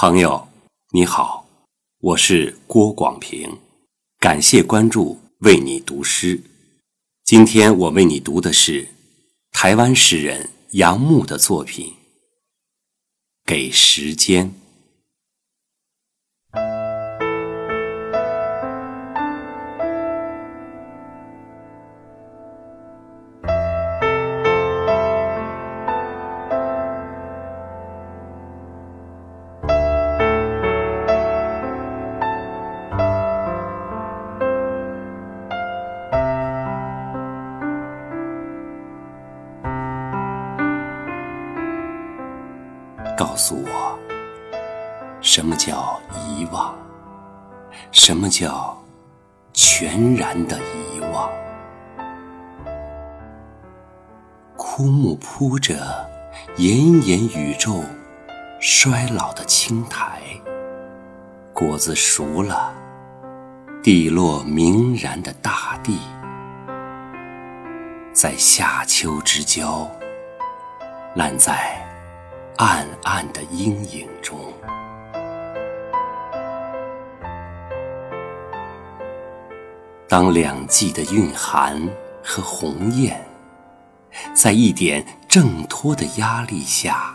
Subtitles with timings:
[0.00, 0.46] 朋友，
[0.92, 1.44] 你好，
[1.98, 3.58] 我是郭广平，
[4.20, 6.40] 感谢关注，为你读诗。
[7.24, 8.90] 今天我为你读的是
[9.50, 11.86] 台湾诗人杨牧的作品
[13.44, 14.46] 《给时间》。
[43.18, 43.98] 告诉我，
[45.20, 46.72] 什么叫遗忘？
[47.90, 48.80] 什么叫
[49.52, 51.28] 全然的遗忘？
[54.56, 55.74] 枯木铺着
[56.58, 57.82] 炎炎宇宙
[58.60, 60.20] 衰老的青苔，
[61.52, 62.72] 果子熟了，
[63.82, 65.98] 地落明然的大地，
[68.12, 69.90] 在夏秋之交，
[71.16, 71.84] 烂在。
[72.58, 74.36] 暗暗的阴影中，
[80.08, 81.80] 当两季的蕴含
[82.20, 83.16] 和鸿雁，
[84.34, 87.14] 在一点挣脱的压力下，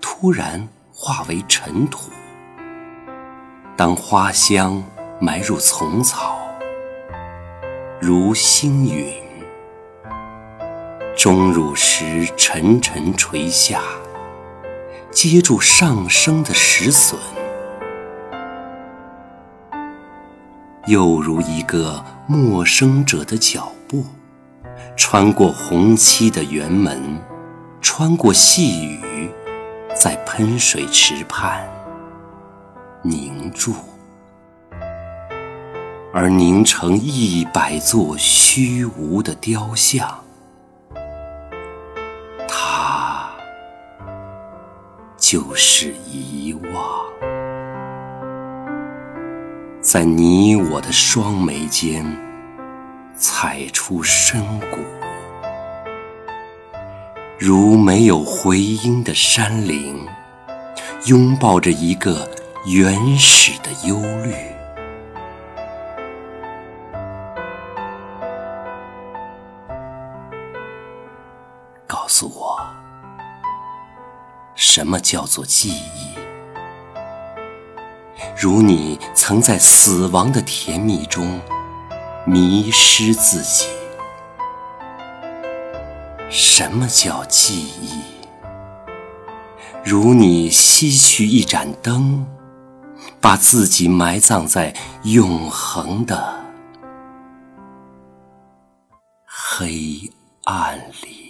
[0.00, 2.12] 突然化为尘土；
[3.76, 4.80] 当花香
[5.18, 6.38] 埋入丛草，
[8.00, 9.12] 如星陨，
[11.16, 13.82] 钟乳石沉沉垂下。
[15.16, 17.18] 接住上升的石笋，
[20.88, 24.04] 又如一个陌生者的脚步，
[24.94, 27.18] 穿过红漆的园门，
[27.80, 29.30] 穿过细雨，
[29.98, 31.66] 在喷水池畔
[33.00, 33.72] 凝住，
[36.12, 40.25] 而凝成一百座虚无的雕像。
[45.28, 47.04] 就是遗忘，
[49.80, 52.06] 在你我的双眉间
[53.16, 54.78] 踩出深谷，
[57.40, 60.06] 如没有回音的山林，
[61.06, 62.30] 拥抱着一个
[62.64, 64.32] 原始的忧虑。
[71.84, 72.64] 告诉我。
[74.56, 76.16] 什么叫做记忆？
[78.34, 81.38] 如你曾在死亡的甜蜜中
[82.24, 83.66] 迷失自己。
[86.30, 88.00] 什么叫记忆？
[89.84, 92.26] 如你吸取一盏灯，
[93.20, 96.44] 把自己埋葬在永恒的
[99.24, 100.10] 黑
[100.44, 101.25] 暗里。